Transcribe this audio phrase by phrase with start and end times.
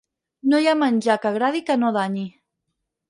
[0.53, 2.25] No hi ha menjar que agradi que no danyi.